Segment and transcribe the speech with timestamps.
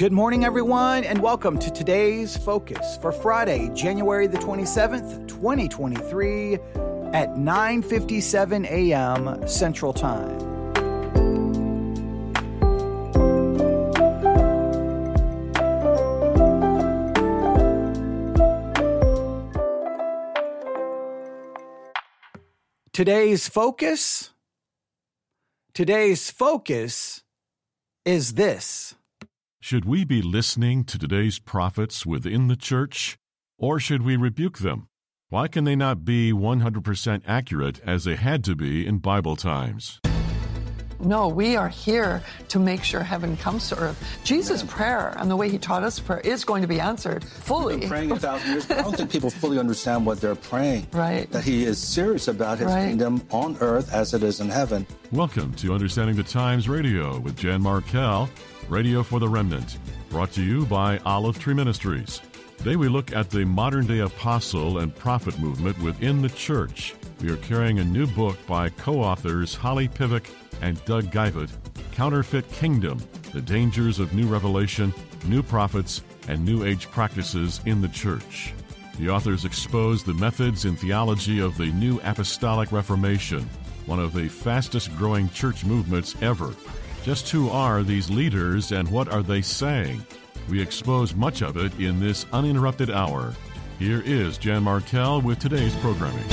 [0.00, 6.54] Good morning, everyone, and welcome to today's focus for Friday, January the 27th, 2023
[7.12, 9.46] at 9:57 a.m.
[9.46, 10.38] Central Time.
[22.94, 24.30] Today's focus
[25.74, 27.22] Today's focus
[28.06, 28.94] is this.
[29.62, 33.18] Should we be listening to today's prophets within the church,
[33.58, 34.88] or should we rebuke them?
[35.28, 40.00] Why can they not be 100% accurate as they had to be in Bible times?
[40.98, 44.02] No, we are here to make sure heaven comes to earth.
[44.24, 47.78] Jesus' prayer and the way he taught us prayer is going to be answered fully.
[47.80, 48.70] Been praying a thousand years.
[48.70, 50.86] I don't think people fully understand what they're praying.
[50.92, 51.30] Right.
[51.32, 52.88] That he is serious about his Right.
[52.88, 54.86] kingdom on earth as it is in heaven.
[55.12, 58.28] Welcome to Understanding the Times Radio with Jan Markell,
[58.70, 59.78] Radio for the Remnant,
[60.10, 62.20] brought to you by Olive Tree Ministries.
[62.56, 66.94] Today we look at the modern day apostle and prophet movement within the church.
[67.20, 70.32] We are carrying a new book by co authors Holly Pivec
[70.62, 71.50] and Doug Geivett
[71.90, 73.00] Counterfeit Kingdom
[73.32, 74.94] The Dangers of New Revelation,
[75.26, 78.54] New Prophets, and New Age Practices in the Church.
[79.00, 83.50] The authors expose the methods and theology of the New Apostolic Reformation,
[83.86, 86.54] one of the fastest growing church movements ever.
[87.02, 90.04] Just who are these leaders and what are they saying?
[90.50, 93.34] We expose much of it in this uninterrupted hour.
[93.78, 96.24] Here is Jan Markell with today's programming.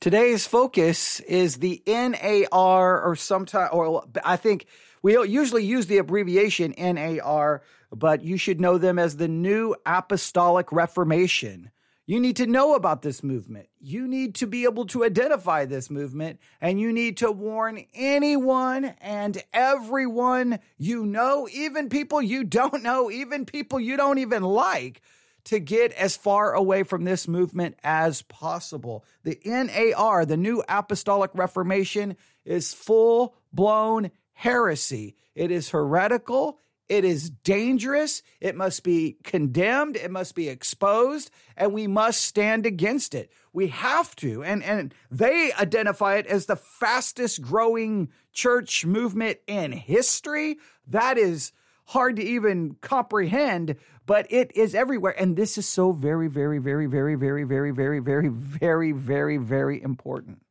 [0.00, 4.64] Today's focus is the NAR, or sometime, or I think
[5.02, 7.62] we usually use the abbreviation NAR,
[7.92, 11.70] but you should know them as the New Apostolic Reformation.
[12.04, 13.68] You need to know about this movement.
[13.78, 18.86] You need to be able to identify this movement, and you need to warn anyone
[19.00, 25.00] and everyone you know, even people you don't know, even people you don't even like
[25.44, 29.04] to get as far away from this movement as possible.
[29.24, 35.16] The NAR, the New Apostolic Reformation, is full blown heresy.
[35.34, 36.58] It is heretical.
[36.92, 38.22] It is dangerous.
[38.38, 39.96] It must be condemned.
[39.96, 43.32] It must be exposed, and we must stand against it.
[43.54, 44.44] We have to.
[44.44, 50.58] And, and they identify it as the fastest growing church movement in history.
[50.86, 51.52] That is
[51.86, 55.18] hard to even comprehend, but it is everywhere.
[55.18, 59.82] And this is so very, very, very, very, very, very, very, very, very, very, very
[59.82, 60.41] important.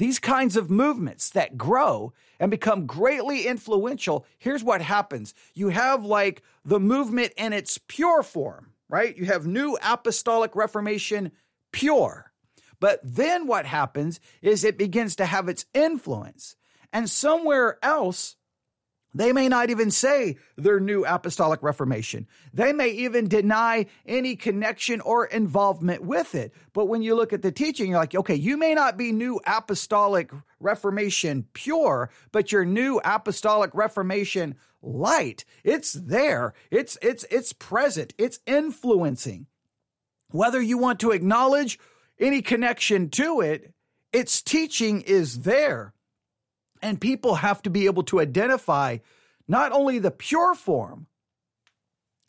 [0.00, 5.34] These kinds of movements that grow and become greatly influential, here's what happens.
[5.52, 9.14] You have like the movement in its pure form, right?
[9.14, 11.32] You have New Apostolic Reformation
[11.70, 12.32] pure.
[12.80, 16.56] But then what happens is it begins to have its influence.
[16.94, 18.36] And somewhere else,
[19.14, 22.26] they may not even say their new apostolic reformation.
[22.54, 26.52] They may even deny any connection or involvement with it.
[26.72, 29.40] But when you look at the teaching, you're like, okay, you may not be new
[29.46, 35.44] apostolic reformation pure, but your new apostolic reformation light.
[35.64, 36.54] It's there.
[36.70, 38.14] It's it's it's present.
[38.16, 39.46] It's influencing.
[40.30, 41.78] Whether you want to acknowledge
[42.18, 43.74] any connection to it,
[44.12, 45.94] its teaching is there.
[46.82, 48.98] And people have to be able to identify
[49.46, 51.06] not only the pure form,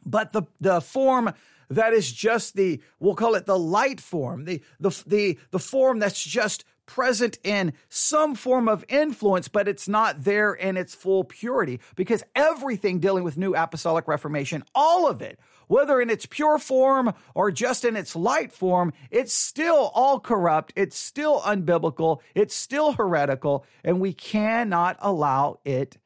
[0.05, 1.33] but the, the form
[1.69, 5.99] that is just the, we'll call it the light form, the, the, the, the form
[5.99, 11.23] that's just present in some form of influence, but it's not there in its full
[11.23, 11.79] purity.
[11.95, 15.39] Because everything dealing with New Apostolic Reformation, all of it,
[15.71, 20.73] whether in its pure form or just in its light form, it's still all corrupt.
[20.75, 22.19] It's still unbiblical.
[22.35, 23.65] It's still heretical.
[23.81, 25.97] And we cannot allow it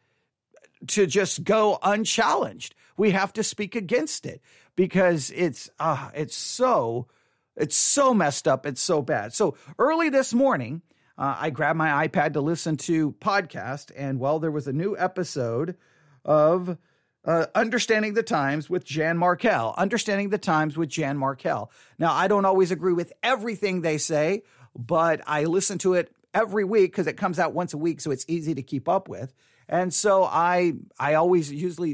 [0.89, 2.75] to just go unchallenged.
[2.95, 4.39] We have to speak against it
[4.75, 7.07] because it's uh, it's so
[7.55, 8.67] it's so messed up.
[8.67, 9.33] It's so bad.
[9.33, 10.83] So early this morning,
[11.17, 14.95] uh, I grabbed my iPad to listen to podcast, and well, there was a new
[14.95, 15.75] episode
[16.23, 16.77] of
[17.25, 19.75] uh, Understanding the Times with Jan Markell.
[19.77, 21.69] Understanding the Times with Jan Markell.
[21.97, 24.43] Now, I don't always agree with everything they say,
[24.75, 28.11] but I listen to it every week because it comes out once a week, so
[28.11, 29.33] it's easy to keep up with.
[29.67, 31.93] And so I I always usually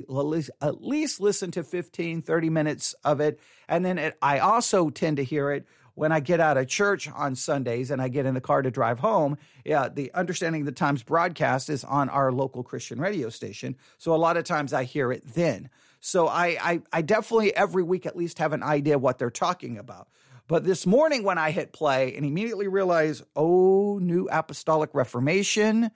[0.62, 3.40] at least listen to 15, 30 minutes of it.
[3.70, 5.66] And then it, I also tend to hear it
[5.96, 8.72] when I get out of church on Sundays and I get in the car to
[8.72, 9.38] drive home.
[9.66, 13.76] Yeah, the Understanding of the Times broadcast is on our local Christian radio station.
[13.98, 15.70] So a lot of times I hear it then.
[16.00, 19.78] So I, I, I definitely every week at least have an idea what they're talking
[19.78, 20.08] about.
[20.48, 25.92] But this morning when I hit play and immediately realize, oh, new apostolic reformation,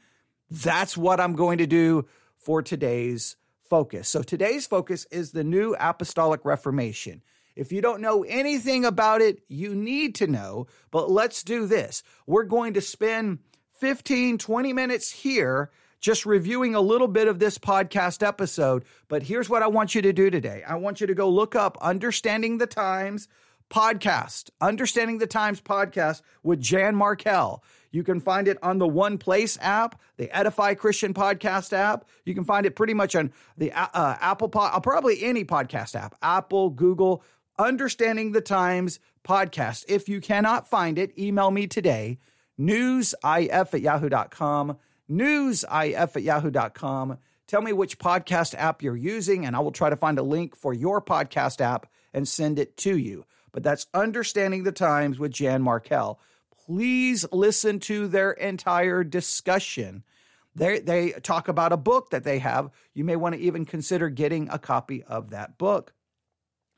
[0.49, 2.07] that's what I'm going to do
[2.37, 4.07] for today's focus.
[4.07, 7.21] So today's focus is the New Apostolic Reformation.
[7.55, 10.67] If you don't know anything about it, you need to know.
[10.91, 12.03] But let's do this.
[12.27, 13.39] We're going to spend
[13.79, 18.85] 15, 20 minutes here just reviewing a little bit of this podcast episode.
[19.07, 21.55] But here's what I want you to do today I want you to go look
[21.55, 23.27] up Understanding the Times
[23.69, 27.61] podcast, Understanding the Times podcast with Jan Markell.
[27.91, 32.05] You can find it on the One Place app, the Edify Christian podcast app.
[32.25, 36.13] You can find it pretty much on the uh, Apple, pod, probably any podcast app,
[36.21, 37.23] Apple, Google,
[37.57, 39.85] Understanding the Times podcast.
[39.87, 42.19] If you cannot find it, email me today,
[42.59, 44.77] newsif at yahoo.com,
[45.09, 47.17] newsif at yahoo.com.
[47.47, 50.55] Tell me which podcast app you're using, and I will try to find a link
[50.55, 53.25] for your podcast app and send it to you.
[53.51, 56.17] But that's Understanding the Times with Jan Markell.
[56.65, 60.03] Please listen to their entire discussion.
[60.55, 62.71] They, they talk about a book that they have.
[62.93, 65.93] You may want to even consider getting a copy of that book.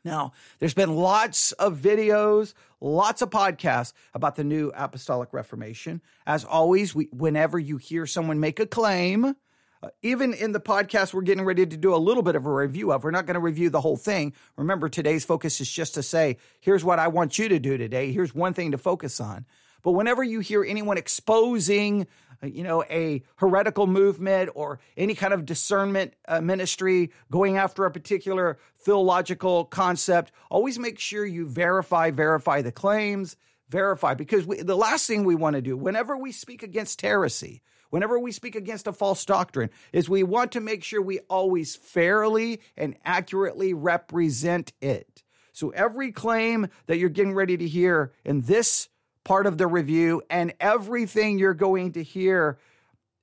[0.07, 6.01] Now, there's been lots of videos, lots of podcasts about the new apostolic reformation.
[6.25, 9.35] As always, we, whenever you hear someone make a claim,
[9.83, 12.51] uh, even in the podcast we're getting ready to do a little bit of a
[12.51, 14.33] review of, we're not going to review the whole thing.
[14.55, 18.13] Remember, today's focus is just to say, here's what I want you to do today.
[18.13, 19.45] Here's one thing to focus on.
[19.87, 22.07] But whenever you hear anyone exposing
[22.43, 27.91] you know, a heretical movement or any kind of discernment uh, ministry going after a
[27.91, 33.37] particular theological concept, always make sure you verify, verify the claims,
[33.69, 37.61] verify, because we, the last thing we want to do whenever we speak against heresy,
[37.89, 41.77] whenever we speak against a false doctrine, is we want to make sure we always
[41.77, 45.23] fairly and accurately represent it.
[45.53, 48.89] So every claim that you're getting ready to hear in this
[49.27, 52.57] part of the review and everything you're going to hear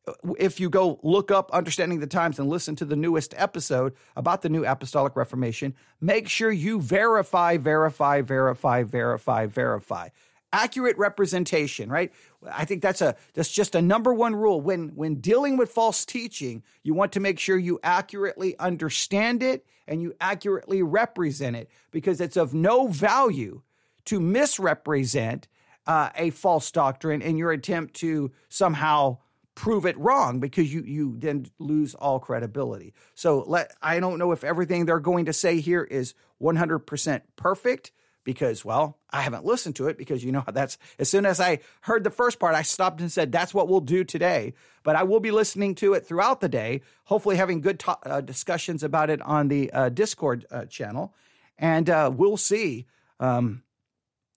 [0.07, 3.95] uh, if you go look up Understanding the Times and listen to the newest episode
[4.15, 10.11] about the new Apostolic Reformation, make sure you verify, verify, verify, verify, verify.
[10.53, 12.13] Accurate representation, right?
[12.53, 14.61] I think that's a that's just a number one rule.
[14.61, 19.65] When when dealing with false teaching, you want to make sure you accurately understand it
[19.89, 23.63] and you accurately represent it because it's of no value
[24.05, 25.49] to misrepresent
[25.87, 29.19] uh, a false doctrine in your attempt to somehow
[29.55, 32.95] prove it wrong because you you then lose all credibility.
[33.15, 37.93] So let I don't know if everything they're going to say here is 100% perfect
[38.25, 41.61] because well, I haven't listened to it because you know that's as soon as I
[41.83, 45.05] heard the first part I stopped and said that's what we'll do today, but I
[45.05, 49.11] will be listening to it throughout the day, hopefully having good to- uh, discussions about
[49.11, 51.15] it on the uh, Discord uh, channel
[51.59, 52.87] and uh, we'll see
[53.21, 53.63] um,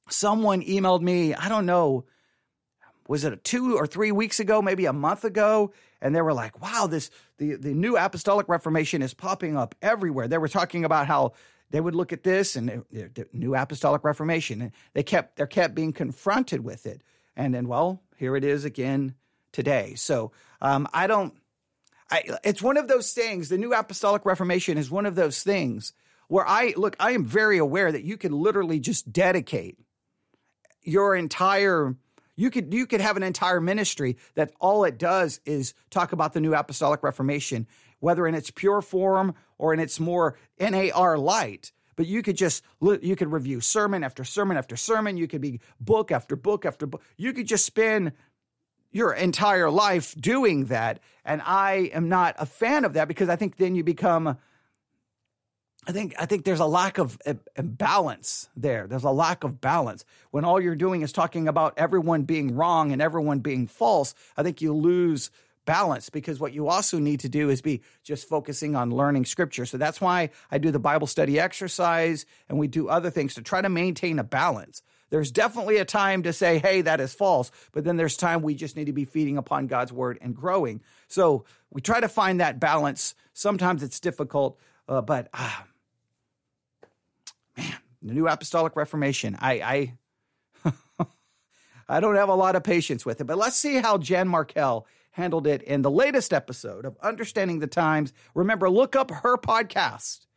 [0.09, 2.05] someone emailed me, I don't know,
[3.07, 5.71] was it two or three weeks ago, maybe a month ago?
[6.01, 10.27] And they were like, wow, this the, the new apostolic reformation is popping up everywhere.
[10.27, 11.33] They were talking about how
[11.69, 14.61] they would look at this and the, the new apostolic reformation.
[14.61, 17.01] And they kept they kept being confronted with it.
[17.35, 19.15] And then, well, here it is again
[19.51, 19.95] today.
[19.95, 20.31] So
[20.61, 21.33] um, I don't.
[22.09, 23.49] I, it's one of those things.
[23.49, 25.91] The new apostolic reformation is one of those things
[26.29, 26.95] where I look.
[26.99, 29.77] I am very aware that you can literally just dedicate
[30.87, 31.95] your entire
[32.35, 36.33] you could you could have an entire ministry that all it does is talk about
[36.33, 37.67] the new apostolic reformation
[37.99, 41.71] whether in its pure form or in its more NAR light.
[41.95, 45.17] But you could just you could review sermon after sermon after sermon.
[45.17, 47.01] You could be book after book after book.
[47.17, 48.11] You could just spend
[48.91, 50.99] your entire life doing that.
[51.25, 54.37] And I am not a fan of that because I think then you become
[55.87, 57.17] I think I think there's a lack of
[57.55, 58.87] balance there.
[58.87, 62.91] There's a lack of balance when all you're doing is talking about everyone being wrong
[62.91, 64.13] and everyone being false.
[64.35, 65.31] I think you lose
[65.65, 69.65] balance because what you also need to do is be just focusing on learning scripture.
[69.65, 73.41] So that's why I do the Bible study exercise and we do other things to
[73.41, 74.81] try to maintain a balance.
[75.09, 77.49] There's definitely a time to say, hey, that is false.
[77.71, 80.81] But then there's time we just need to be feeding upon God's word and growing.
[81.07, 83.15] So we try to find that balance.
[83.33, 85.65] Sometimes it's difficult, uh, but ah,
[88.01, 89.37] the new apostolic reformation.
[89.39, 89.93] I
[90.65, 90.73] I
[91.89, 94.85] I don't have a lot of patience with it, but let's see how Jan Markell
[95.11, 98.13] handled it in the latest episode of Understanding the Times.
[98.35, 100.27] Remember, look up her podcast.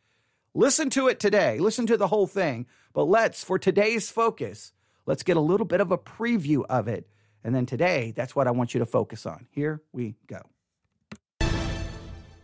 [0.53, 1.59] Listen to it today.
[1.59, 2.65] Listen to the whole thing.
[2.93, 4.73] But let's, for today's focus,
[5.05, 7.07] let's get a little bit of a preview of it.
[7.43, 9.47] And then today, that's what I want you to focus on.
[9.51, 10.50] Here we go.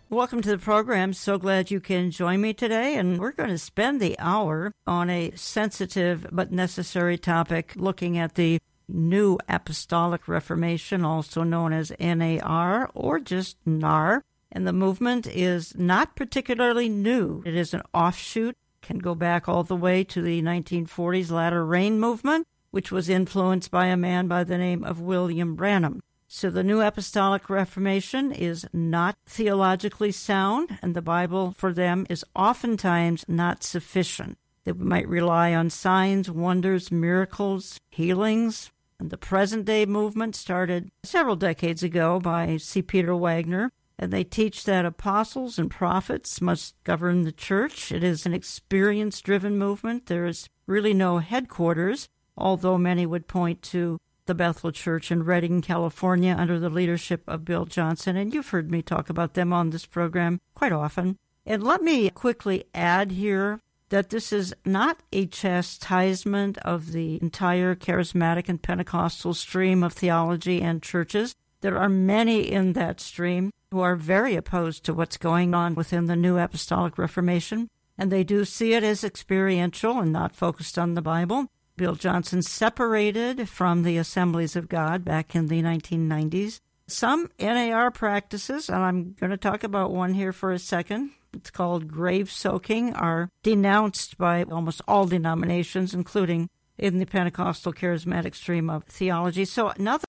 [0.10, 1.12] Welcome to the program.
[1.12, 2.96] So glad you can join me today.
[2.96, 8.36] And we're going to spend the hour on a sensitive but necessary topic looking at
[8.36, 14.24] the New Apostolic Reformation, also known as NAR or just NAR.
[14.50, 17.44] And the movement is not particularly new.
[17.46, 22.00] It is an offshoot, can go back all the way to the 1940s latter rain
[22.00, 26.02] movement, which was influenced by a man by the name of William Branham.
[26.30, 32.26] So the New Apostolic Reformation is not theologically sound, and the Bible for them is
[32.36, 34.38] oftentimes not sufficient.
[34.66, 38.72] They might rely on signs, wonders, miracles, healings.
[39.00, 42.82] And the present day movement started several decades ago by C.
[42.82, 47.92] Peter Wagner, and they teach that apostles and prophets must govern the church.
[47.92, 50.08] It is an experience driven movement.
[50.08, 55.62] There is really no headquarters, although many would point to the Bethel Church in Redding,
[55.62, 58.16] California, under the leadership of Bill Johnson.
[58.16, 61.18] And you've heard me talk about them on this program quite often.
[61.46, 67.74] And let me quickly add here that this is not a chastisement of the entire
[67.74, 71.36] charismatic and Pentecostal stream of theology and churches.
[71.62, 76.06] There are many in that stream who are very opposed to what's going on within
[76.06, 80.94] the New Apostolic Reformation, and they do see it as experiential and not focused on
[80.94, 81.48] the Bible.
[81.78, 86.60] Bill Johnson separated from the Assemblies of God back in the 1990s.
[86.88, 91.52] Some NAR practices, and I'm going to talk about one here for a second, it's
[91.52, 98.70] called grave soaking, are denounced by almost all denominations, including in the Pentecostal charismatic stream
[98.70, 99.46] of theology.
[99.46, 100.08] So nothing.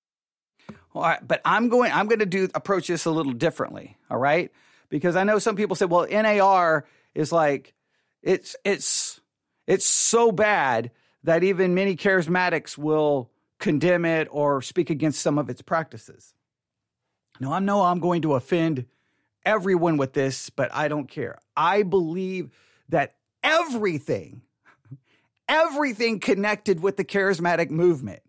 [0.95, 1.91] All right, but I'm going.
[1.91, 3.95] I'm going to do approach this a little differently.
[4.09, 4.51] All right,
[4.89, 7.75] because I know some people say, "Well, NAR is like
[8.23, 9.21] it's it's
[9.67, 10.89] it's so bad
[11.23, 16.33] that even many charismatics will condemn it or speak against some of its practices."
[17.39, 18.85] Now, I know I'm going to offend
[19.45, 21.39] everyone with this, but I don't care.
[21.55, 22.51] I believe
[22.89, 24.41] that everything,
[25.47, 28.21] everything connected with the charismatic movement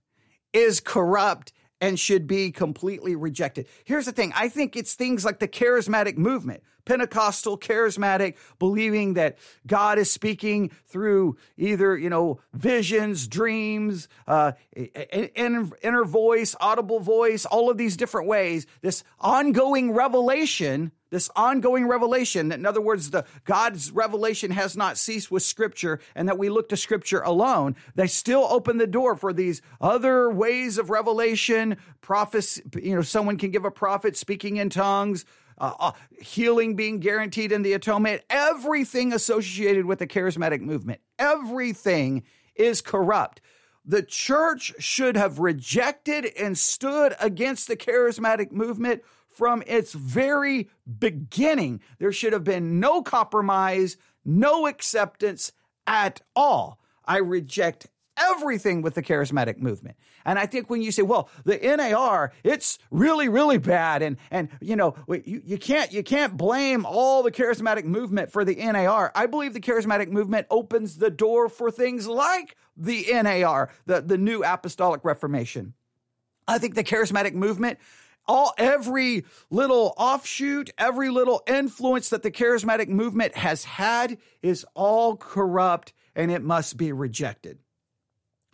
[0.53, 3.67] is corrupt and should be completely rejected.
[3.85, 9.39] Here's the thing I think it's things like the charismatic movement, Pentecostal, charismatic, believing that
[9.67, 17.45] God is speaking through either, you know, visions, dreams, uh, inner, inner voice, audible voice,
[17.47, 22.53] all of these different ways, this ongoing revelation this ongoing revelation.
[22.53, 26.69] In other words the god's revelation has not ceased with scripture and that we look
[26.71, 27.77] to scripture alone.
[27.95, 33.37] They still open the door for these other ways of revelation prophecy you know someone
[33.37, 35.25] can give a prophet speaking in tongues
[35.61, 38.23] uh, uh, healing being guaranteed in the atonement.
[38.31, 41.01] Everything associated with the charismatic movement.
[41.19, 42.23] Everything
[42.55, 43.41] is corrupt.
[43.85, 50.69] The church should have rejected and stood against the charismatic movement from its very
[50.99, 51.81] beginning.
[51.99, 55.53] There should have been no compromise, no acceptance
[55.87, 56.81] at all.
[57.05, 59.97] I reject everything with the charismatic movement.
[60.25, 64.03] And I think when you say, well, the NAR, it's really, really bad.
[64.03, 68.45] And, and, you know, you, you can't, you can't blame all the charismatic movement for
[68.45, 69.11] the NAR.
[69.15, 74.19] I believe the charismatic movement opens the door for things like the NAR, the, the
[74.19, 75.75] new apostolic reformation.
[76.47, 77.79] I think the charismatic movement
[78.31, 85.17] all every little offshoot, every little influence that the charismatic movement has had is all
[85.17, 87.59] corrupt and it must be rejected.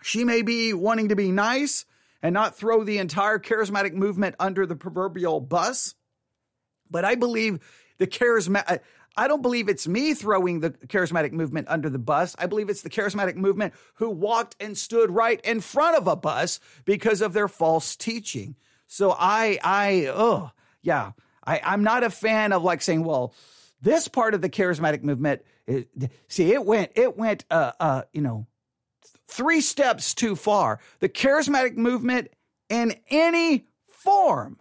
[0.03, 1.85] She may be wanting to be nice
[2.23, 5.95] and not throw the entire charismatic movement under the proverbial bus,
[6.91, 7.59] but I believe
[7.99, 8.81] the charismatic
[9.19, 12.35] I don't believe it's me throwing the charismatic movement under the bus.
[12.39, 16.17] I believe it's the charismatic movement who walked and stood right in front of a
[16.17, 18.57] bus because of their false teaching.
[18.87, 20.51] So I, I, oh,
[20.83, 21.13] yeah,
[21.45, 23.35] I, I'm not a fan of like saying, well,
[23.83, 25.89] this part of the charismatic movement, it,
[26.29, 28.47] see, it went, it went, uh, uh, you know,
[29.29, 30.81] three steps too far.
[31.01, 32.31] The charismatic movement
[32.69, 34.59] in any form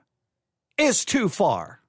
[0.78, 1.82] is too far.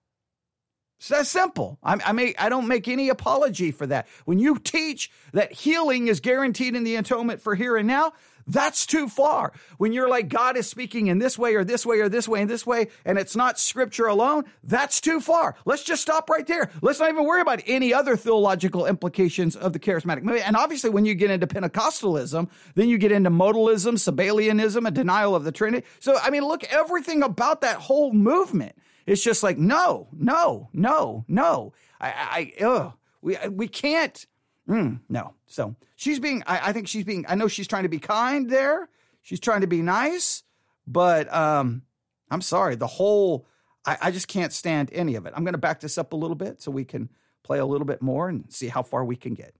[0.98, 1.78] It's that simple.
[1.82, 4.06] I, I, may, I don't make any apology for that.
[4.24, 8.12] When you teach that healing is guaranteed in the atonement for here and now,
[8.46, 9.52] that's too far.
[9.78, 12.40] When you're like, God is speaking in this way or this way or this way
[12.40, 15.56] and this way, and it's not scripture alone, that's too far.
[15.64, 16.70] Let's just stop right there.
[16.80, 20.46] Let's not even worry about any other theological implications of the charismatic movement.
[20.46, 25.34] And obviously, when you get into Pentecostalism, then you get into modalism, Sabellianism, a denial
[25.34, 25.86] of the Trinity.
[25.98, 28.76] So, I mean, look, everything about that whole movement.
[29.06, 31.72] It's just like, no, no, no, no.
[32.00, 34.26] I, I, ugh, we, we can't
[34.68, 35.34] Mm, no.
[35.46, 38.50] So she's being, I, I, think she's being, I know she's trying to be kind
[38.50, 38.88] there.
[39.22, 40.42] She's trying to be nice,
[40.86, 41.82] but um,
[42.30, 42.74] I'm sorry.
[42.74, 43.46] The whole,
[43.84, 45.32] I, I just can't stand any of it.
[45.36, 47.08] I'm going to back this up a little bit so we can
[47.42, 49.54] play a little bit more and see how far we can get.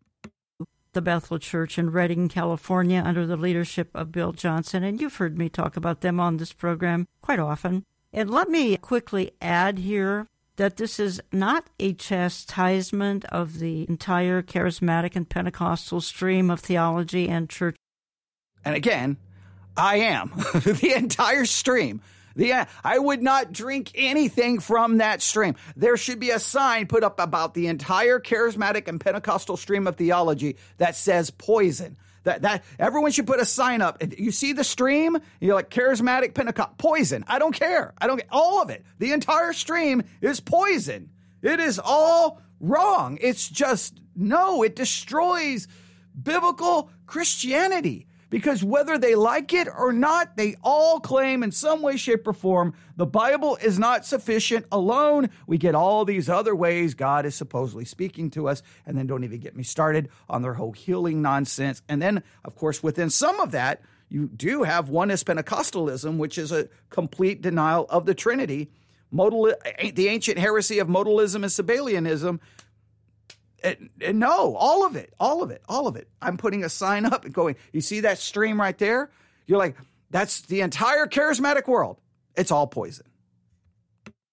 [0.93, 4.83] The Bethel Church in Redding, California, under the leadership of Bill Johnson.
[4.83, 7.85] And you've heard me talk about them on this program quite often.
[8.13, 14.43] And let me quickly add here that this is not a chastisement of the entire
[14.43, 17.77] charismatic and Pentecostal stream of theology and church.
[18.65, 19.17] And again,
[19.77, 22.01] I am the entire stream.
[22.35, 25.57] The, I would not drink anything from that stream.
[25.75, 29.97] There should be a sign put up about the entire charismatic and Pentecostal stream of
[29.97, 31.97] theology that says poison.
[32.27, 34.03] That, that everyone should put a sign up.
[34.19, 37.25] You see the stream, you're like charismatic Pentecost, poison.
[37.29, 37.95] I don't care.
[37.99, 38.85] I don't get all of it.
[38.99, 41.11] The entire stream is poison.
[41.41, 43.19] It is all wrong.
[43.21, 45.69] It's just no, it destroys
[46.21, 51.97] biblical Christianity because whether they like it or not, they all claim in some way,
[51.97, 55.31] shape, or form the Bible is not sufficient alone.
[55.47, 59.25] We get all these other ways God is supposedly speaking to us, and then don't
[59.25, 61.83] even get me started on their whole healing nonsense.
[61.89, 66.53] And then, of course, within some of that, you do have Oneness Pentecostalism, which is
[66.53, 68.71] a complete denial of the Trinity.
[69.11, 69.53] Modal,
[69.95, 72.41] the ancient heresy of modalism and Sabellianism,
[74.13, 76.09] no, all of it, all of it, all of it.
[76.21, 79.11] I'm putting a sign up and going, you see that stream right there?
[79.47, 79.77] You're like,
[80.11, 82.01] that's the entire charismatic world.
[82.37, 83.07] It's all poison.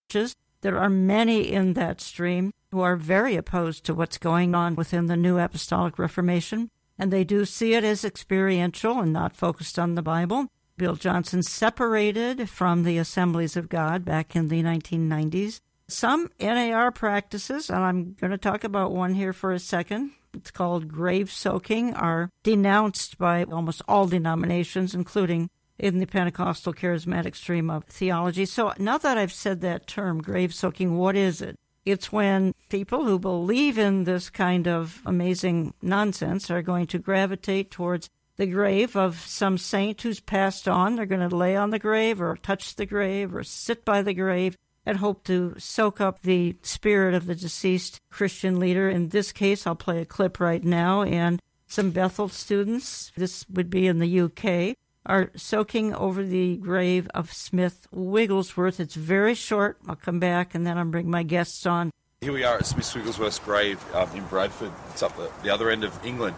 [0.09, 4.75] Just there are many in that stream who are very opposed to what's going on
[4.75, 9.77] within the New Apostolic Reformation, and they do see it as experiential and not focused
[9.77, 10.47] on the Bible.
[10.77, 17.69] Bill Johnson separated from the Assemblies of God back in the 1990s some NAR practices,
[17.69, 20.11] and I'm going to talk about one here for a second.
[20.33, 27.35] It's called grave soaking, are denounced by almost all denominations, including in the Pentecostal charismatic
[27.35, 28.45] stream of theology.
[28.45, 31.59] So now that I've said that term, grave soaking, what is it?
[31.85, 37.71] It's when people who believe in this kind of amazing nonsense are going to gravitate
[37.71, 40.95] towards the grave of some saint who's passed on.
[40.95, 44.13] They're going to lay on the grave or touch the grave or sit by the
[44.13, 48.89] grave and hope to soak up the spirit of the deceased Christian leader.
[48.89, 53.69] In this case, I'll play a clip right now, and some Bethel students, this would
[53.69, 58.79] be in the UK, are soaking over the grave of Smith Wigglesworth.
[58.79, 59.77] It's very short.
[59.87, 61.91] I'll come back and then I'll bring my guests on.
[62.21, 64.71] Here we are at Smith Wigglesworth's grave um, in Bradford.
[64.91, 66.35] It's up the, the other end of England.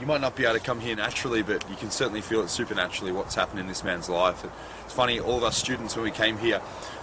[0.00, 2.48] You might not be able to come here naturally, but you can certainly feel it
[2.48, 4.44] supernaturally what's happened in this man's life.
[4.84, 6.60] It's funny, all of us students, when we came here,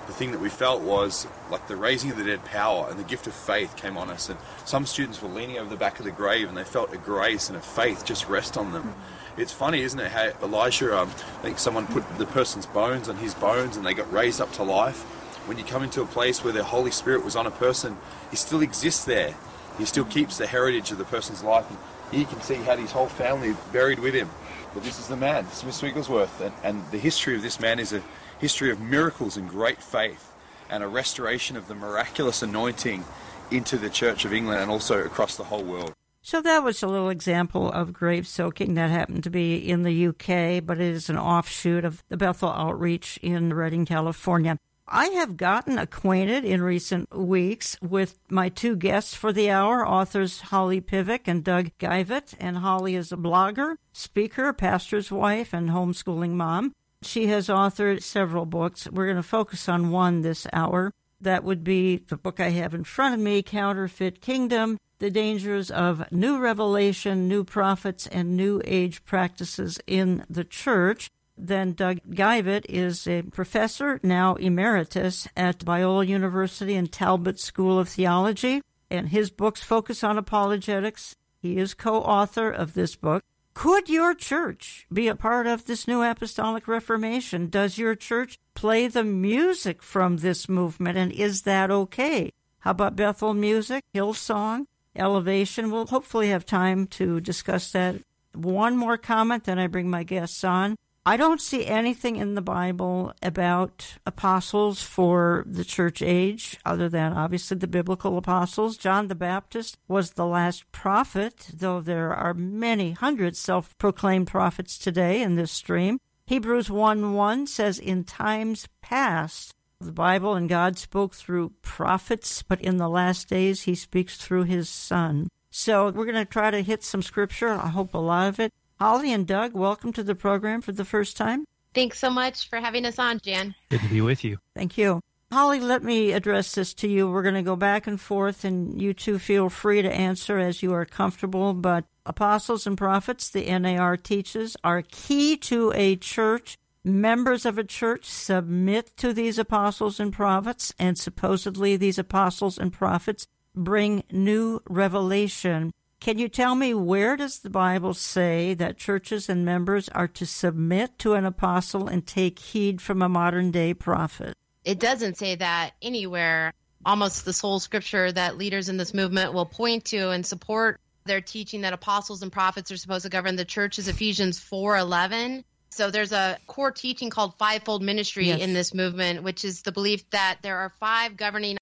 [0.07, 3.03] the thing that we felt was like the raising of the dead power and the
[3.03, 4.29] gift of faith came on us.
[4.29, 6.97] And some students were leaning over the back of the grave and they felt a
[6.97, 8.95] grace and a faith just rest on them.
[9.35, 13.17] It's funny, isn't it, how Elijah, um, I think someone put the person's bones on
[13.17, 15.01] his bones and they got raised up to life.
[15.45, 17.97] When you come into a place where the Holy Spirit was on a person,
[18.31, 19.35] he still exists there.
[19.77, 21.69] He still keeps the heritage of the person's life.
[21.69, 24.29] And you can see he had his whole family buried with him.
[24.73, 26.41] But this is the man, Smith Wigglesworth.
[26.41, 28.01] And, and the history of this man is a
[28.39, 30.33] history of miracles and great faith
[30.69, 33.03] and a restoration of the miraculous anointing
[33.51, 35.93] into the Church of England and also across the whole world.
[36.21, 40.07] So that was a little example of grave soaking that happened to be in the
[40.07, 44.57] UK, but it is an offshoot of the Bethel Outreach in Redding, California.
[44.89, 50.41] I have gotten acquainted in recent weeks with my two guests for the hour, authors
[50.41, 52.33] Holly Pivec and Doug Geivett.
[52.39, 56.73] And Holly is a blogger, speaker, pastor's wife, and homeschooling mom.
[57.01, 58.87] She has authored several books.
[58.91, 60.93] We're going to focus on one this hour.
[61.21, 65.71] That would be the book I have in front of me, Counterfeit Kingdom The Dangers
[65.71, 71.09] of New Revelation, New Prophets, and New Age Practices in the Church.
[71.37, 77.89] Then Doug Geivett is a professor, now emeritus, at Biola University and Talbot School of
[77.89, 81.15] Theology, and his books focus on apologetics.
[81.39, 83.23] He is co author of this book,
[83.57, 87.49] could your church be a part of this new apostolic reformation?
[87.49, 92.31] Does your church play the music from this movement, and is that okay?
[92.59, 95.71] How about Bethel music, Hillsong, Elevation?
[95.71, 97.95] We'll hopefully have time to discuss that.
[98.35, 100.75] One more comment, then I bring my guests on.
[101.07, 107.13] I don't see anything in the Bible about apostles for the church age, other than
[107.13, 108.75] obviously the biblical apostles.
[108.75, 114.77] John the Baptist was the last prophet, though there are many hundred self proclaimed prophets
[114.77, 116.01] today in this stream.
[116.25, 122.59] Hebrews 1 1 says, In times past, the Bible and God spoke through prophets, but
[122.59, 125.29] in the last days, he speaks through his Son.
[125.51, 127.53] So we're going to try to hit some scripture.
[127.53, 128.51] I hope a lot of it.
[128.79, 131.45] Holly and Doug, welcome to the program for the first time.
[131.73, 133.55] Thanks so much for having us on, Jan.
[133.69, 134.37] Good to be with you.
[134.55, 135.01] Thank you.
[135.31, 137.09] Holly, let me address this to you.
[137.09, 140.61] We're going to go back and forth, and you two feel free to answer as
[140.61, 141.53] you are comfortable.
[141.53, 147.63] But apostles and prophets, the NAR teaches, are key to a church members of a
[147.63, 154.61] church submit to these apostles and prophets, and supposedly these apostles and prophets bring new
[154.69, 155.73] revelation.
[155.99, 160.25] Can you tell me where does the Bible say that churches and members are to
[160.25, 164.33] submit to an apostle and take heed from a modern day prophet?
[164.63, 166.53] It doesn't say that anywhere.
[166.85, 171.21] Almost the sole scripture that leaders in this movement will point to and support their
[171.21, 175.43] teaching that apostles and prophets are supposed to govern the church is Ephesians 4:11.
[175.69, 178.39] So there's a core teaching called fivefold ministry yes.
[178.39, 181.56] in this movement, which is the belief that there are five governing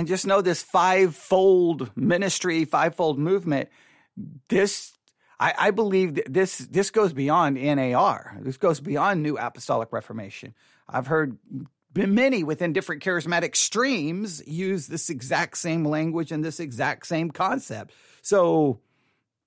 [0.00, 3.68] and just know this fivefold ministry, fivefold movement.
[4.48, 4.96] This,
[5.38, 8.38] I, I believe, this this goes beyond NAR.
[8.40, 10.54] This goes beyond New Apostolic Reformation.
[10.88, 11.36] I've heard
[11.94, 17.92] many within different charismatic streams use this exact same language and this exact same concept.
[18.22, 18.80] So,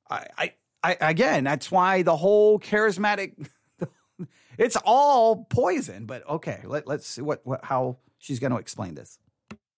[0.07, 3.47] I, I, I again, that's why the whole charismatic,
[4.59, 6.05] it's all poison.
[6.05, 9.17] But okay, let, let's see what, what how she's going to explain this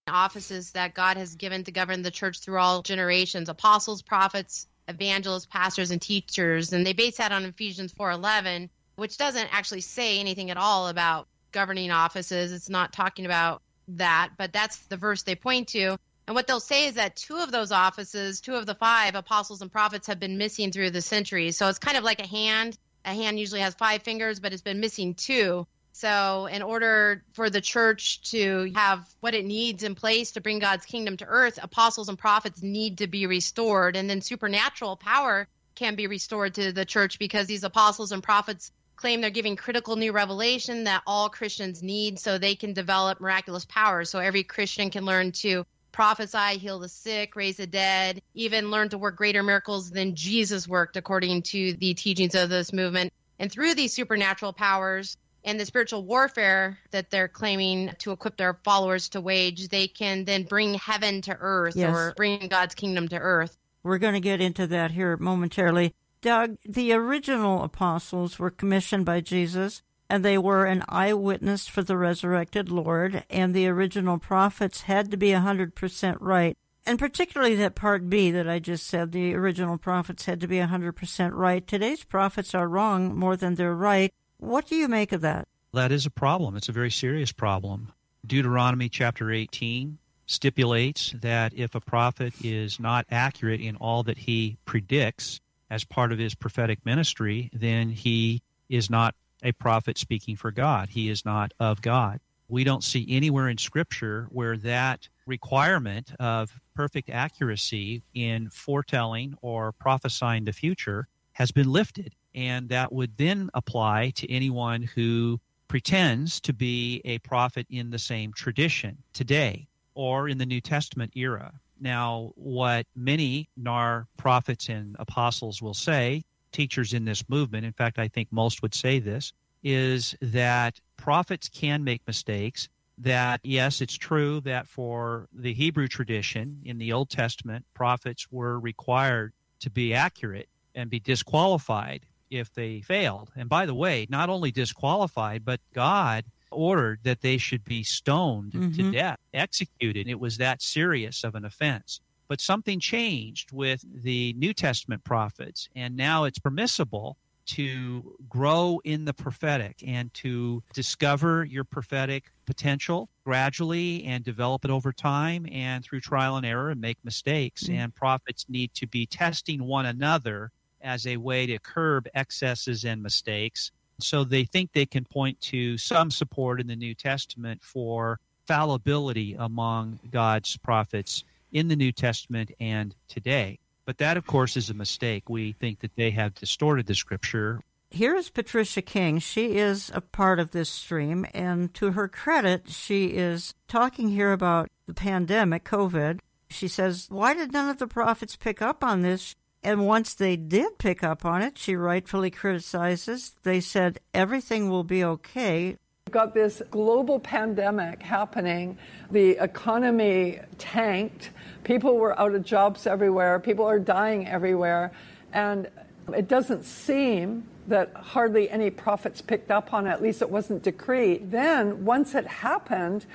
[0.08, 5.48] offices that God has given to govern the church through all generations apostles, prophets, evangelists,
[5.48, 6.74] pastors, and teachers.
[6.74, 11.28] And they base that on Ephesians 4.11, which doesn't actually say anything at all about
[11.52, 12.52] governing offices.
[12.52, 15.98] It's not talking about that, but that's the verse they point to.
[16.28, 19.62] And what they'll say is that two of those offices, two of the five apostles
[19.62, 21.58] and prophets, have been missing through the centuries.
[21.58, 22.78] So it's kind of like a hand.
[23.06, 25.68] A hand usually has five fingers, but it's been missing two.
[25.98, 30.60] So, in order for the church to have what it needs in place to bring
[30.60, 33.96] God's kingdom to earth, apostles and prophets need to be restored.
[33.96, 38.74] And then supernatural power can be restored to the church because these apostles and prophets
[38.98, 43.64] claim they're giving critical new revelation that all Christians need so they can develop miraculous
[43.64, 44.04] power.
[44.04, 48.90] So, every Christian can learn to prophesy, heal the sick, raise the dead, even learn
[48.90, 53.14] to work greater miracles than Jesus worked, according to the teachings of this movement.
[53.40, 58.56] And through these supernatural powers, and the spiritual warfare that they're claiming to equip their
[58.66, 61.96] followers to wage, they can then bring heaven to earth yes.
[61.96, 63.58] or bring God's kingdom to earth.
[63.84, 65.94] We're going to get into that here momentarily.
[66.22, 71.98] Doug, the original apostles were commissioned by Jesus and they were an eyewitness for the
[71.98, 76.58] resurrected Lord, and the original prophets had to be 100% right.
[76.86, 80.58] And particularly that part B that I just said, the original prophets had to be
[80.58, 81.66] 100% right.
[81.66, 84.14] Today's prophets are wrong more than they're right.
[84.38, 85.48] What do you make of that?
[85.74, 86.56] That is a problem.
[86.56, 87.92] It's a very serious problem.
[88.26, 94.58] Deuteronomy chapter 18 stipulates that if a prophet is not accurate in all that he
[94.66, 100.52] predicts as part of his prophetic ministry, then he is not a prophet speaking for
[100.52, 100.90] God.
[100.90, 102.20] He is not of God.
[102.48, 109.72] We don't see anywhere in Scripture where that requirement of perfect accuracy in foretelling or
[109.72, 116.40] prophesying the future has been lifted and that would then apply to anyone who pretends
[116.42, 121.52] to be a prophet in the same tradition today or in the New Testament era.
[121.80, 128.00] Now, what many NAR prophets and apostles will say, teachers in this movement, in fact,
[128.00, 132.70] I think most would say this, is that prophets can make mistakes.
[132.98, 138.60] That, yes, it's true that for the Hebrew tradition in the Old Testament, prophets were
[138.60, 143.32] required to be accurate and be disqualified if they failed.
[143.36, 148.54] And by the way, not only disqualified, but God ordered that they should be stoned
[148.54, 148.72] mm-hmm.
[148.72, 150.08] to death, executed.
[150.08, 152.00] It was that serious of an offense.
[152.28, 159.06] But something changed with the New Testament prophets, and now it's permissible to grow in
[159.06, 165.84] the prophetic and to discover your prophetic potential gradually and develop it over time and
[165.84, 167.64] through trial and error and make mistakes.
[167.64, 167.76] Mm-hmm.
[167.76, 170.52] And prophets need to be testing one another
[170.86, 173.72] as a way to curb excesses and mistakes.
[174.00, 179.36] So they think they can point to some support in the New Testament for fallibility
[179.38, 183.60] among God's prophets in the New Testament and today.
[183.86, 185.30] But that, of course, is a mistake.
[185.30, 187.62] We think that they have distorted the scripture.
[187.92, 189.20] Here is Patricia King.
[189.20, 194.34] She is a part of this stream, and to her credit, she is talking here
[194.34, 196.20] about the pandemic, COVID.
[196.50, 199.36] She says, Why did none of the prophets pick up on this?
[199.66, 203.34] And once they did pick up on it, she rightfully criticizes.
[203.42, 205.76] They said everything will be okay.
[206.06, 208.78] We've got this global pandemic happening.
[209.10, 211.32] The economy tanked.
[211.64, 213.40] People were out of jobs everywhere.
[213.40, 214.92] People are dying everywhere.
[215.34, 215.68] And
[216.16, 219.90] it doesn't seem that hardly any prophets picked up on it.
[219.90, 221.32] At least it wasn't decreed.
[221.32, 223.08] Then, once it happened.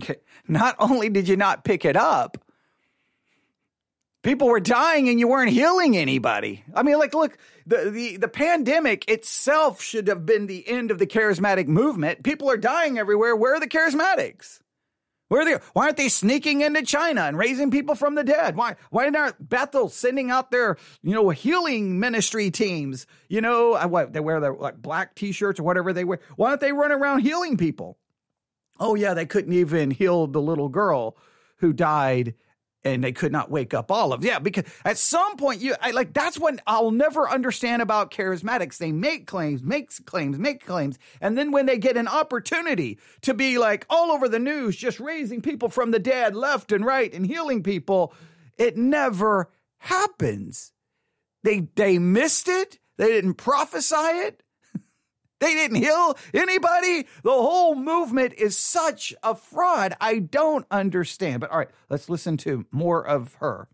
[0.48, 2.36] Not only did you not pick it up,
[4.28, 6.62] people were dying and you weren't healing anybody.
[6.74, 10.98] I mean, like, look, the, the, the pandemic itself should have been the end of
[10.98, 12.22] the charismatic movement.
[12.24, 13.34] People are dying everywhere.
[13.34, 14.60] Where are the charismatics?
[15.28, 15.64] Where are they?
[15.72, 18.56] Why aren't they sneaking into China and raising people from the dead?
[18.56, 23.06] Why why aren't Bethel sending out their you know healing ministry teams?
[23.28, 26.20] You know uh, what they wear their like black t-shirts or whatever they wear.
[26.36, 27.98] Why don't they run around healing people?
[28.80, 31.18] Oh yeah, they couldn't even heal the little girl
[31.58, 32.34] who died
[32.84, 35.90] and they could not wake up all of yeah because at some point you I,
[35.90, 38.78] like that's what i'll never understand about charismatics.
[38.78, 43.34] They make claims make claims make claims and then when they get an opportunity to
[43.34, 47.12] be like all over the news just raising people from the dead left and right
[47.12, 48.14] and healing people
[48.58, 50.72] it never happens.
[51.44, 52.78] They they missed it.
[52.96, 54.42] They didn't prophesy it
[55.40, 57.06] they didn't heal anybody.
[57.22, 59.94] The whole movement is such a fraud.
[60.00, 61.40] I don't understand.
[61.40, 63.68] But all right, let's listen to more of her.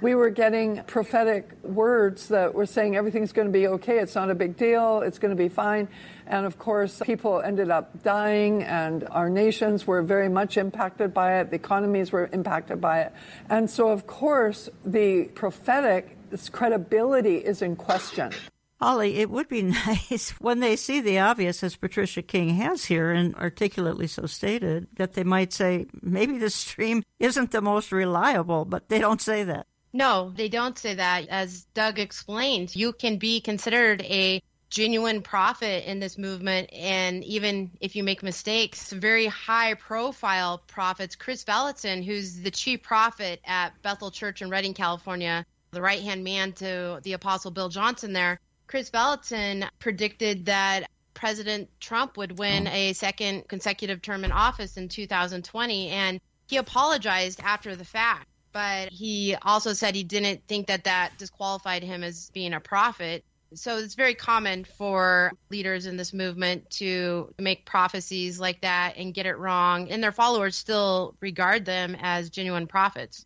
[0.00, 3.98] We were getting prophetic words that were saying everything's going to be okay.
[3.98, 5.00] It's not a big deal.
[5.00, 5.88] It's going to be fine.
[6.26, 11.40] And of course, people ended up dying, and our nations were very much impacted by
[11.40, 11.50] it.
[11.50, 13.12] The economies were impacted by it.
[13.48, 16.16] And so, of course, the prophetic
[16.52, 18.32] credibility is in question.
[18.80, 23.10] Holly, it would be nice when they see the obvious, as Patricia King has here
[23.10, 28.64] and articulately so stated, that they might say, maybe the stream isn't the most reliable,
[28.64, 29.66] but they don't say that.
[29.92, 31.28] No, they don't say that.
[31.28, 36.68] As Doug explained, you can be considered a genuine prophet in this movement.
[36.72, 42.82] And even if you make mistakes, very high profile prophets, Kris Vallotton, who's the chief
[42.82, 47.68] prophet at Bethel Church in Redding, California, the right hand man to the Apostle Bill
[47.68, 52.72] Johnson there, Kris Vallotton predicted that President Trump would win oh.
[52.72, 58.26] a second consecutive term in office in 2020, and he apologized after the fact.
[58.52, 63.24] But he also said he didn't think that that disqualified him as being a prophet.
[63.54, 69.14] So it's very common for leaders in this movement to make prophecies like that and
[69.14, 73.24] get it wrong, and their followers still regard them as genuine prophets.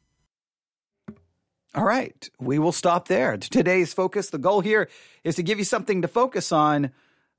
[1.72, 3.37] All right, we will stop there.
[3.37, 4.88] Today's focus, the goal here
[5.22, 6.90] is to give you something to focus on.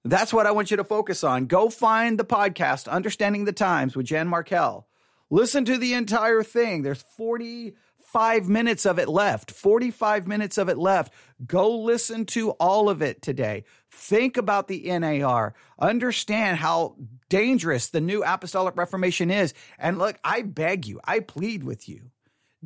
[0.05, 1.47] That's what I want you to focus on.
[1.47, 4.85] Go find the podcast, Understanding the Times with Jan Markell.
[5.29, 6.81] Listen to the entire thing.
[6.81, 9.51] There's 45 minutes of it left.
[9.51, 11.11] 45 minutes of it left.
[11.45, 13.65] Go listen to all of it today.
[13.91, 15.55] Think about the NAR.
[15.77, 16.95] Understand how
[17.27, 19.53] dangerous the new apostolic reformation is.
[19.77, 22.11] And look, I beg you, I plead with you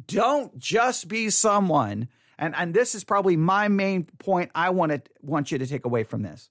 [0.07, 5.01] don't just be someone, and, and this is probably my main point I want to
[5.21, 6.49] want you to take away from this.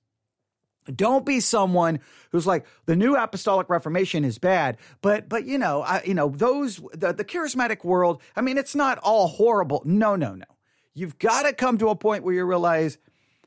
[0.95, 5.83] Don't be someone who's like the new apostolic reformation is bad, but but you know,
[5.83, 8.21] I, you know those the, the charismatic world.
[8.37, 9.83] I mean, it's not all horrible.
[9.85, 10.45] No, no, no.
[10.93, 12.99] You've got to come to a point where you realize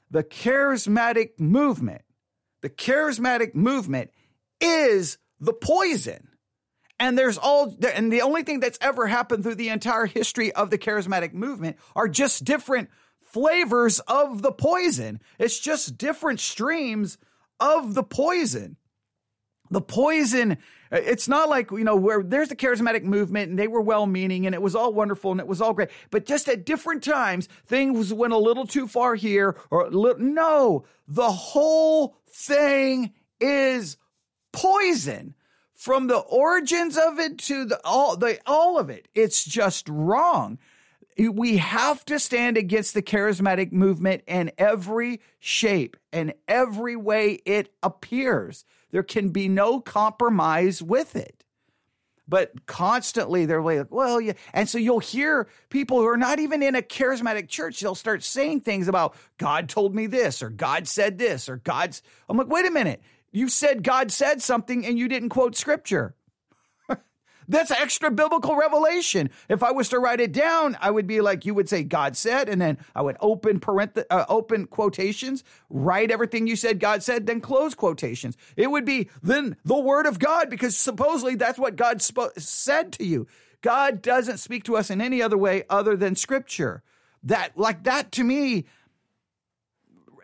[0.09, 2.01] the charismatic movement,
[2.61, 4.11] the charismatic movement
[4.59, 6.26] is the poison.
[6.99, 10.69] And there's all, and the only thing that's ever happened through the entire history of
[10.69, 12.89] the charismatic movement are just different
[13.21, 15.19] flavors of the poison.
[15.37, 17.17] It's just different streams
[17.59, 18.77] of the poison.
[19.69, 20.57] The poison,
[20.91, 24.45] it's not like, you know, where there's the charismatic movement and they were well meaning
[24.45, 25.89] and it was all wonderful and it was all great.
[26.09, 31.29] But just at different times, things went a little too far here or no, the
[31.29, 33.97] whole thing is
[34.53, 35.35] poison
[35.77, 40.57] from the origins of it to the all the all of it it's just wrong
[41.31, 47.71] we have to stand against the charismatic movement in every shape and every way it
[47.83, 51.43] appears there can be no compromise with it
[52.27, 54.33] but constantly they're like, well, yeah.
[54.53, 58.23] And so you'll hear people who are not even in a charismatic church, they'll start
[58.23, 62.01] saying things about God told me this, or God said this, or God's.
[62.27, 63.01] I'm like, wait a minute.
[63.31, 66.15] You said God said something and you didn't quote scripture.
[67.47, 69.29] That's extra biblical revelation.
[69.49, 72.17] If I was to write it down, I would be like you would say God
[72.17, 77.03] said, and then I would open parenth- uh, open quotations, write everything you said God
[77.03, 78.37] said, then close quotations.
[78.55, 83.05] It would be then the word of God because supposedly that's what God said to
[83.05, 83.27] you.
[83.61, 86.83] God doesn't speak to us in any other way other than scripture.
[87.23, 88.65] That like that to me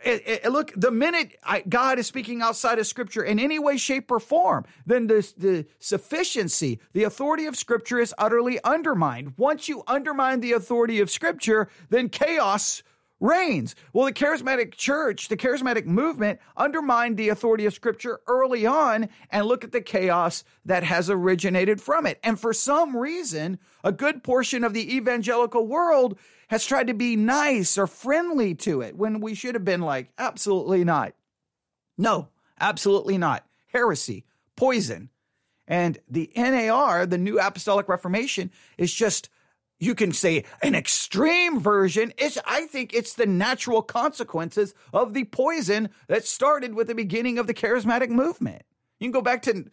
[0.05, 3.77] it, it, look, the minute I, God is speaking outside of Scripture in any way,
[3.77, 9.33] shape, or form, then the, the sufficiency, the authority of Scripture is utterly undermined.
[9.37, 12.83] Once you undermine the authority of Scripture, then chaos
[13.23, 13.73] reigns.
[13.93, 19.45] Well, the charismatic church, the charismatic movement undermined the authority of scripture early on and
[19.45, 22.19] look at the chaos that has originated from it.
[22.21, 27.15] And for some reason, a good portion of the evangelical world has tried to be
[27.15, 31.13] nice or friendly to it when we should have been like, absolutely not.
[31.97, 32.27] No,
[32.59, 33.45] absolutely not.
[33.67, 34.25] Heresy,
[34.57, 35.09] poison.
[35.65, 39.29] And the NAR, the New Apostolic Reformation, is just
[39.83, 42.13] you can say an extreme version.
[42.17, 47.37] It's, I think it's the natural consequences of the poison that started with the beginning
[47.37, 48.63] of the charismatic movement.
[48.99, 49.65] You can go back to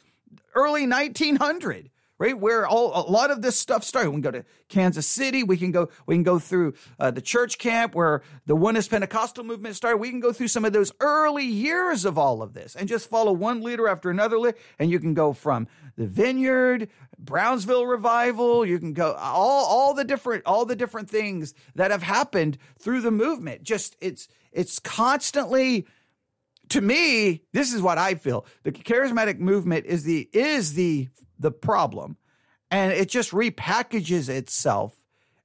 [0.55, 2.39] early 1900 right?
[2.39, 4.11] Where all a lot of this stuff started.
[4.11, 5.43] We can go to Kansas City.
[5.43, 5.89] We can go.
[6.07, 9.97] We can go through uh, the church camp where the Oneness Pentecostal movement started.
[9.97, 13.09] We can go through some of those early years of all of this and just
[13.09, 14.57] follow one leader after another leader.
[14.79, 18.65] And you can go from the Vineyard, Brownsville revival.
[18.65, 23.01] You can go all all the different all the different things that have happened through
[23.01, 23.63] the movement.
[23.63, 25.87] Just it's it's constantly
[26.71, 28.47] to me, this is what I feel.
[28.63, 32.17] The charismatic movement is the is the the problem.
[32.71, 34.95] And it just repackages itself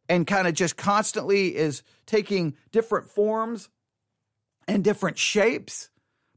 [0.07, 3.69] and kind of just constantly is taking different forms
[4.67, 5.89] and different shapes.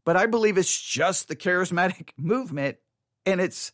[0.04, 2.78] But I believe it's just the charismatic movement
[3.26, 3.72] and it's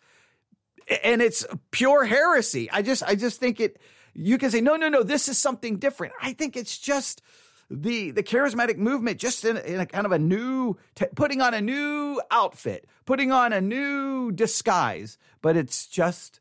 [1.03, 2.71] and it's pure heresy.
[2.71, 3.79] I just I just think it
[4.15, 6.13] you can say no no no this is something different.
[6.21, 7.23] I think it's just
[7.71, 11.55] the the charismatic movement just in, in a kind of a new t- putting on
[11.55, 16.41] a new outfit putting on a new disguise but it's just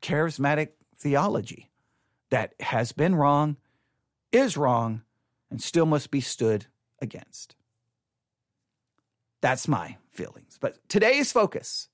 [0.00, 1.70] charismatic theology
[2.30, 3.56] that has been wrong
[4.32, 5.02] is wrong
[5.50, 6.66] and still must be stood
[7.00, 7.56] against
[9.40, 11.88] that's my feelings but today's focus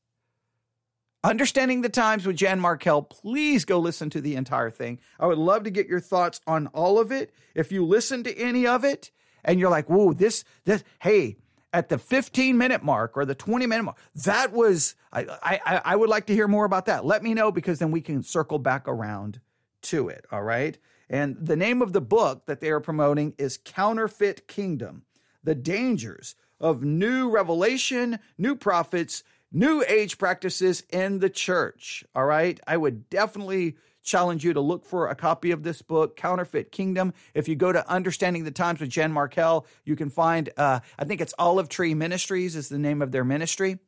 [1.24, 4.98] Understanding the Times with Jan Markell, please go listen to the entire thing.
[5.20, 7.32] I would love to get your thoughts on all of it.
[7.54, 9.12] If you listen to any of it
[9.44, 11.37] and you're like, whoa, this, this, hey,
[11.72, 15.96] at the 15 minute mark or the 20 minute mark, that was, I, I, I
[15.96, 17.04] would like to hear more about that.
[17.04, 19.40] Let me know because then we can circle back around
[19.82, 20.26] to it.
[20.32, 20.76] All right.
[21.08, 25.04] And the name of the book that they are promoting is Counterfeit Kingdom
[25.44, 32.04] The Dangers of New Revelation, New Prophets, new age practices in the church.
[32.14, 32.58] All right.
[32.66, 37.14] I would definitely challenge you to look for a copy of this book, Counterfeit Kingdom.
[37.34, 41.04] If you go to Understanding the Times with Jan Markell, you can find, uh, I
[41.04, 43.78] think it's Olive Tree Ministries is the name of their ministry.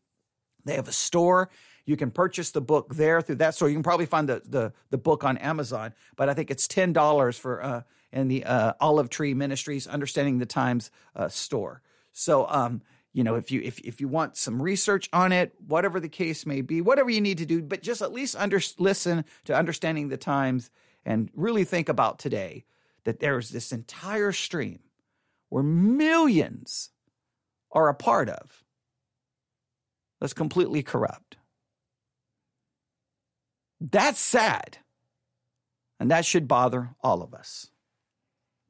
[0.65, 1.51] They have a store.
[1.85, 3.69] You can purchase the book there through that store.
[3.69, 6.95] You can probably find the the, the book on Amazon, but I think it's ten
[6.95, 11.83] dollars for uh, in the uh, Olive Tree Ministries Understanding the Times uh, store.
[12.13, 12.81] So um,
[13.15, 16.45] you know if you if, if you want some research on it whatever the case
[16.45, 20.09] may be whatever you need to do but just at least under, listen to understanding
[20.09, 20.71] the times
[21.07, 22.65] and really think about today
[23.05, 24.81] that there's this entire stream
[25.49, 26.91] where millions
[27.71, 28.65] are a part of
[30.21, 31.37] that's completely corrupt.
[33.81, 34.79] That's sad.
[36.01, 37.69] And that should bother all of us.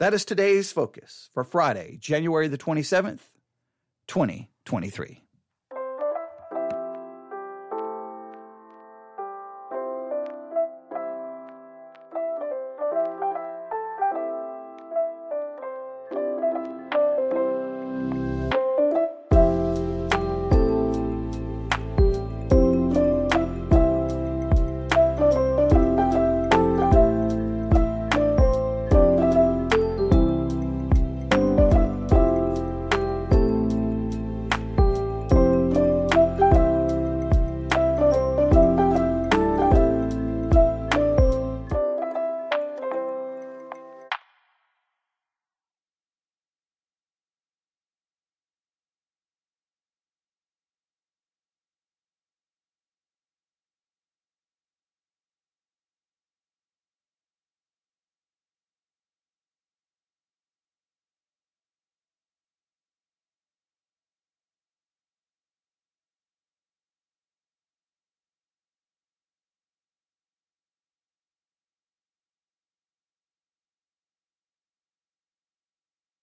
[0.01, 3.21] That is today's focus for friday january the 27th
[4.07, 5.24] 2023.